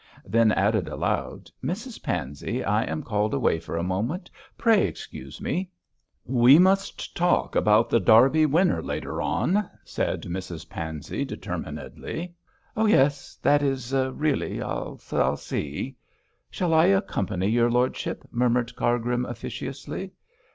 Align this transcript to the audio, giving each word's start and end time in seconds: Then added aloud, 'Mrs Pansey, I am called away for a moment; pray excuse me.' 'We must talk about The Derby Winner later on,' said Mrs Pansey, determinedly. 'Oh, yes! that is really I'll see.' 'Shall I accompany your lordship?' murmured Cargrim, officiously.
Then 0.25 0.51
added 0.53 0.87
aloud, 0.89 1.51
'Mrs 1.63 2.01
Pansey, 2.01 2.63
I 2.63 2.85
am 2.85 3.03
called 3.03 3.35
away 3.35 3.59
for 3.59 3.77
a 3.77 3.83
moment; 3.83 4.31
pray 4.57 4.87
excuse 4.87 5.39
me.' 5.39 5.69
'We 6.25 6.57
must 6.57 7.15
talk 7.15 7.55
about 7.55 7.91
The 7.91 7.99
Derby 7.99 8.47
Winner 8.47 8.81
later 8.81 9.21
on,' 9.21 9.69
said 9.83 10.23
Mrs 10.23 10.67
Pansey, 10.67 11.23
determinedly. 11.23 12.33
'Oh, 12.75 12.87
yes! 12.87 13.35
that 13.43 13.61
is 13.61 13.93
really 13.93 14.59
I'll 14.59 14.97
see.' 15.37 15.95
'Shall 16.49 16.73
I 16.73 16.85
accompany 16.85 17.45
your 17.49 17.69
lordship?' 17.69 18.25
murmured 18.31 18.75
Cargrim, 18.75 19.23
officiously. 19.27 20.13